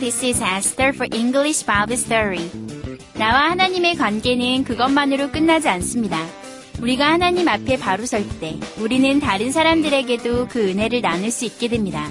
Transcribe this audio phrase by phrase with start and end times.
[0.00, 2.50] This is Esther for English Bible Story.
[3.14, 6.18] 나와 하나님의 관계는 그것만으로 끝나지 않습니다.
[6.80, 12.08] 우리가 하나님 앞에 바로 설 때 우리는 다른 사람들에게도 그 은혜를 나눌 수 있게 됩니다.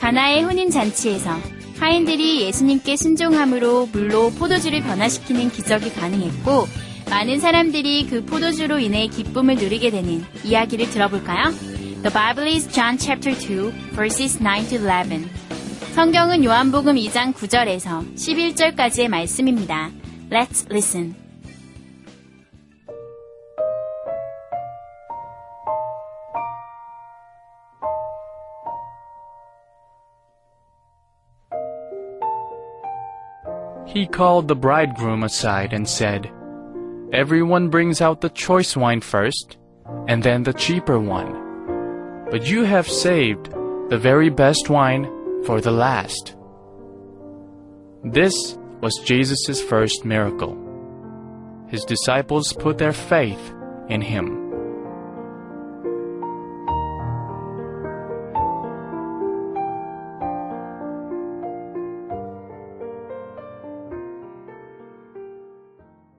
[0.00, 1.38] 가나의 혼인 잔치에서
[1.78, 6.66] 하인들이 예수님께 순종함으로 물로 포도주를 변화시키는 기적이 가능했고
[7.10, 11.52] 많은 사람들이 그 포도주로 인해 기쁨을 누리게 되는 이야기를 들어볼까요?
[12.02, 15.39] The Bible is John chapter 2 verses 9 to 11.
[15.93, 19.89] 성경은 요한복음 2장 9절에서 11절까지의 말씀입니다.
[20.29, 21.15] Let's listen.
[33.87, 36.29] He called the bridegroom aside and said,
[37.13, 39.57] Everyone brings out the choice wine first,
[40.09, 42.27] and then the cheaper one.
[42.29, 43.53] But you have saved
[43.89, 45.07] the very best wine
[45.44, 46.36] for the last.
[48.04, 50.56] This was Jesus' first miracle.
[51.68, 53.54] His disciples put their faith
[53.88, 54.40] in him.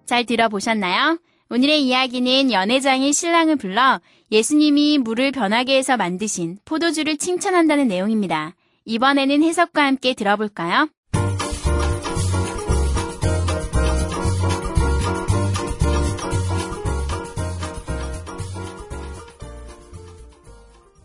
[0.06, 1.20] 잘 들어보셨나요?
[1.50, 8.56] 오늘의 이야기는 연회장이 신랑을 불러 예수님이 물을 변하게 해서 만드신 포도주를 칭찬한다는 내용입니다.
[8.86, 10.88] 이번에는 해석과 함께 들어볼까요?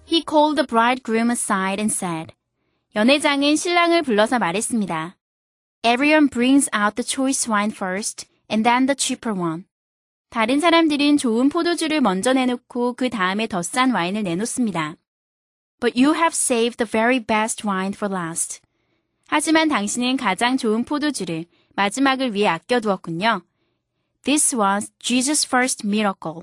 [0.07, 2.33] He called the bridegroom aside and said,
[2.95, 5.17] 연회장은 신랑을 불러서 말했습니다.
[5.83, 9.65] Everyone brings out the choice wine first and then the cheaper one.
[10.31, 14.97] 다른 사람들은 좋은 포도주를 먼저 내놓고 그 다음에 더 싼 와인을 내놓습니다.
[15.81, 18.61] But you have saved the very best wine for last.
[19.29, 23.43] 하지만 당신은 가장 좋은 포도주를 마지막을 위해 아껴두었군요.
[24.25, 26.43] This was Jesus' first miracle.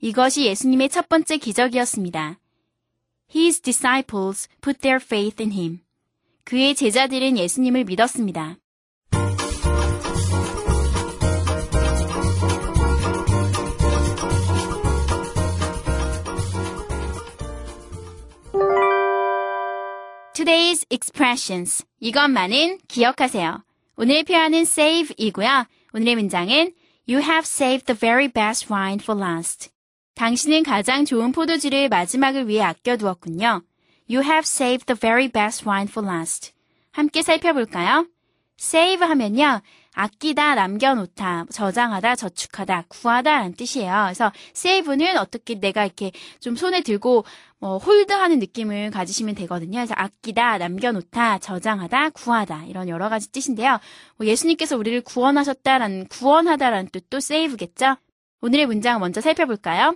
[0.00, 2.38] 이것이 예수님의 첫 번째 기적이었습니다.
[3.34, 5.80] His disciples put their faith in him.
[6.44, 8.58] 그의 제자들은 예수님을 믿었습니다.
[20.42, 21.86] Today's expressions.
[22.00, 23.62] 이것만은 기억하세요.
[23.94, 25.66] 오늘의 표현은 save이고요.
[25.94, 26.72] 오늘의 문장은
[27.08, 29.70] You have saved the very best wine for last.
[30.16, 33.62] 당신은 가장 좋은 포도주를 마지막을 위해 아껴두었군요.
[34.10, 36.52] You have saved the very best wine for last.
[36.90, 38.08] 함께 살펴볼까요?
[38.58, 39.62] save 하면요.
[39.94, 44.04] 아끼다, 남겨놓다, 저장하다, 저축하다, 구하다 라는 뜻이에요.
[44.06, 47.24] 그래서 save는 어떻게 내가 이렇게 좀 손에 들고
[47.58, 49.78] 뭐 홀드하는 느낌을 가지시면 되거든요.
[49.78, 53.78] 그래서 아끼다, 남겨놓다, 저장하다, 구하다 이런 여러 가지 뜻인데요.
[54.16, 57.96] 뭐 예수님께서 우리를 구원하셨다라는 구원하다라는 뜻도 save겠죠.
[58.40, 59.94] 오늘의 문장 먼저 살펴볼까요?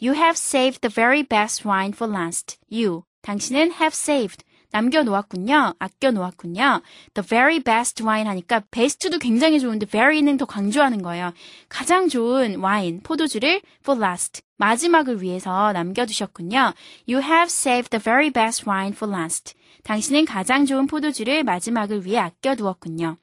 [0.00, 2.58] You have saved the very best wine for last.
[2.70, 4.44] You, 당신은 have saved.
[4.70, 5.74] 남겨놓았군요.
[5.78, 6.82] 아껴놓았군요.
[7.14, 11.32] The very best wine 하니까 best도 굉장히 좋은데 very는 더 강조하는 거예요.
[11.68, 14.42] 가장 좋은 와인, 포도주를 for last.
[14.56, 16.74] 마지막을 위해서 남겨두셨군요.
[17.08, 19.54] You have saved the very best wine for last.
[19.84, 23.16] 당신은 가장 좋은 포도주를 마지막을 위해 아껴두었군요.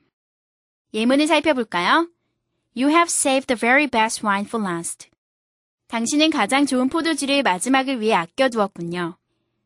[0.93, 2.09] 예문을 살펴볼까요?
[2.75, 5.09] You have saved the very best wine for last.
[5.87, 9.17] 당신은 가장 좋은 포도주를 마지막을 위해 아껴두었군요.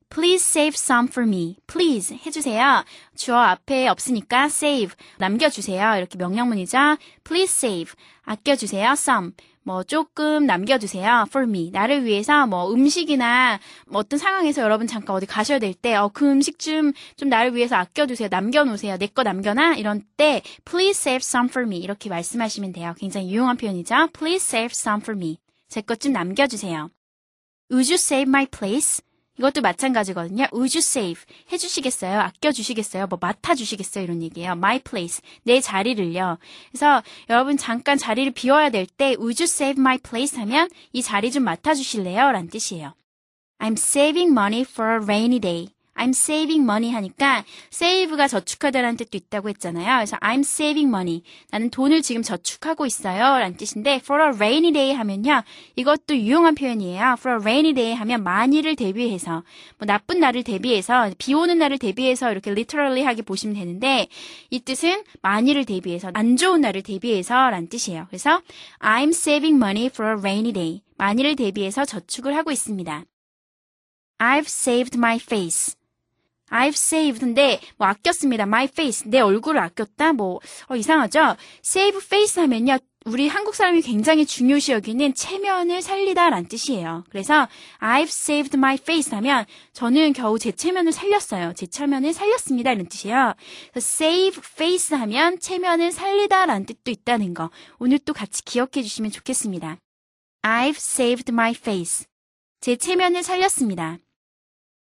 [0.10, 1.58] Please save some for me.
[1.68, 2.84] Please 해주세요.
[3.16, 5.96] 주어 앞에 없으니까 save 남겨주세요.
[5.98, 6.78] 이렇게 명령문이죠.
[7.24, 8.92] Please save 아껴주세요.
[8.94, 9.32] some
[9.64, 11.26] 뭐 조금 남겨두세요.
[11.28, 15.94] for me 나를 위해서 뭐 음식이나 뭐 어떤 상황에서 여러분 잠깐 어디 가셔야 될 때
[15.96, 18.30] 어 그 음식 좀 좀 나를 위해서 아껴두세요.
[18.32, 18.98] 남겨놓으세요.
[18.98, 22.96] 내 거 남겨놔 이런 때 please save some for me 이렇게 말씀하시면 돼요.
[22.98, 24.08] 굉장히 유용한 표현이죠.
[24.14, 25.38] Please save some for me
[25.70, 26.90] 제 것 좀 남겨주세요.
[27.72, 29.04] Would you save my place?
[29.40, 30.48] 이것도 마찬가지거든요.
[30.54, 31.24] Would you save?
[31.52, 32.20] 해주시겠어요?
[32.20, 33.08] 아껴주시겠어요?
[33.08, 34.04] 뭐 맡아주시겠어요?
[34.04, 34.52] 이런 얘기예요.
[34.52, 35.22] My place.
[35.44, 36.38] 내 자리를요.
[36.72, 40.38] 그래서 여러분 잠깐 자리를 비워야 될 때 Would you save my place?
[40.40, 42.32] 하면 이 자리 좀 맡아주실래요?
[42.32, 42.94] 라는 뜻이에요.
[43.60, 45.70] I'm saving money for a rainy day.
[46.00, 49.98] I'm saving money 하니까 save가 저축하다라는 뜻도 있다고 했잖아요.
[49.98, 51.24] 그래서 I'm saving money.
[51.52, 53.20] 나는 돈을 지금 저축하고 있어요.
[53.20, 55.44] 라는 뜻인데 for a rainy day 하면요.
[55.76, 57.16] 이것도 유용한 표현이에요.
[57.20, 59.44] for a rainy day 하면 만일을 대비해서
[59.78, 64.08] 뭐 나쁜 날을 대비해서 비 오는 날을 대비해서 이렇게 literally 하게 보시면 되는데
[64.50, 68.06] 이 뜻은 만일을 대비해서 안 좋은 날을 대비해서 라는 뜻이에요.
[68.08, 68.42] 그래서
[68.80, 70.82] I'm saving money for a rainy day.
[70.98, 73.04] 만일을 대비해서 저축을 하고 있습니다.
[74.20, 75.79] I've saved my face.
[76.52, 78.44] I've saved인데 뭐 아꼈습니다.
[78.44, 79.10] My face.
[79.10, 80.14] 내 얼굴을 아꼈다.
[80.14, 81.36] 뭐 어, 이상하죠?
[81.64, 82.78] save face 하면요.
[83.06, 87.06] 우리 한국 사람이 굉장히 중요시 여기는 체면을 살리다라는 뜻이에요.
[87.10, 87.48] 그래서
[87.80, 91.54] I've saved my face 하면 저는 겨우 제 체면을 살렸어요.
[91.56, 92.74] 제 체면을 살렸습니다.
[92.74, 93.36] 이런 뜻이에요.
[93.78, 97.50] save face 하면 체면을 살리다라는 뜻도 있다는 거.
[97.80, 99.78] 오늘 또 같이 기억해 주시면 좋겠습니다.
[100.44, 102.06] I've saved my face.
[102.60, 103.98] 제 체면을 살렸습니다.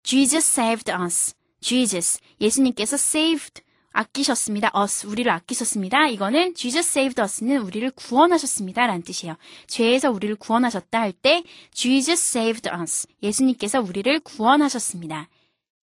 [0.03, 1.33] Jesus saved us.
[1.65, 2.19] Jesus.
[2.39, 3.63] 예수님께서 saved.
[3.91, 4.71] 아끼셨습니다.
[4.79, 5.07] us.
[5.07, 6.07] 우리를 아끼셨습니다.
[6.09, 8.85] 이거는 Jesus saved us는 우리를 구원하셨습니다.
[8.85, 9.35] 라는 뜻이에요.
[9.65, 13.07] 죄에서 우리를 구원하셨다 할 때 Jesus saved us.
[13.23, 15.27] 예수님께서 우리를 구원하셨습니다.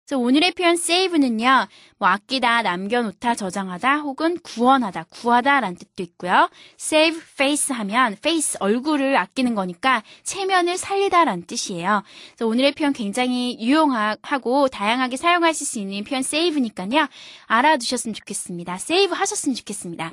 [0.05, 1.69] 그래서 오늘의 표현 save는요,
[1.99, 6.51] 뭐 아끼다, 남겨놓다, 저장하다, 혹은 구원하다, 구하다라는 뜻도 있고요.
[6.79, 12.03] save face 하면 face 얼굴을 아끼는 거니까 체면을 살리다라는 뜻이에요.
[12.37, 17.07] 그래서 오늘의 표현 굉장히 유용하고 다양하게 사용하실 수 있는 표현 save니까요,
[17.47, 18.75] 알아두셨으면 좋겠습니다.
[18.75, 20.13] save 하셨으면 좋겠습니다.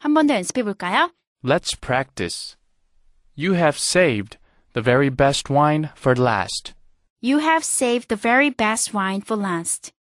[0.00, 1.10] 한 번 더 연습해 볼까요?
[1.44, 2.56] Let's practice.
[3.36, 4.38] You have saved
[4.74, 6.72] the very best wine for last.
[7.20, 9.92] You have saved the very best wine for last.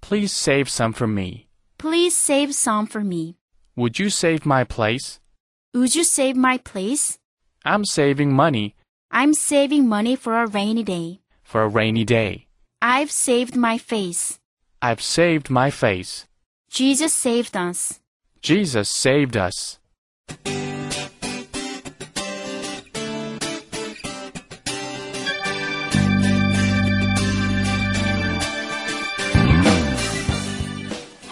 [0.00, 1.48] Please save some for me.
[1.78, 3.36] Please save some for me.
[3.76, 5.20] Would you save my place?
[5.74, 7.18] Would you save my place?
[7.64, 8.74] I'm saving money
[9.10, 11.20] I'm saving money for a rainy day.
[11.42, 12.46] for a rainy day.
[12.82, 14.38] I've saved my face.
[14.82, 16.26] I've saved my face.
[16.68, 18.00] Jesus saved us.
[18.42, 19.78] Jesus saved us.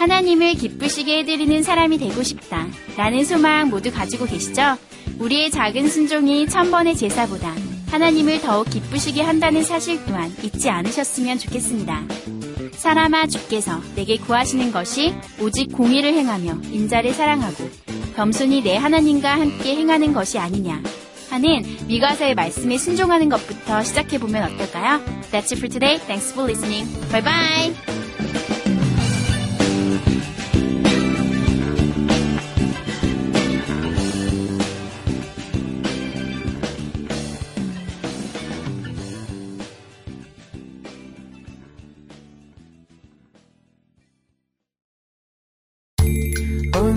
[0.05, 2.67] 하나님을 기쁘시게 해드리는 사람이 되고 싶다.
[2.95, 4.77] 라는 소망 모두 가지고 계시죠?
[5.17, 7.55] 우리의 작은 순종이 천번의 제사보다
[7.89, 12.03] 하나님을 더욱 기쁘시게 한다는 사실 또한 잊지 않으셨으면 좋겠습니다.
[12.73, 17.67] 사람아 주께서 내게 구하시는 것이 오직 공의를 행하며 인자를 사랑하고
[18.15, 20.83] 겸손히 내 하나님과 함께 행하는 것이 아니냐
[21.31, 25.03] 하는 미가서의 말씀에 순종하는 것부터 시작해 보면 어떨까요?
[25.31, 25.97] That's it for today.
[25.97, 26.87] Thanks for listening.
[27.11, 27.94] Bye bye.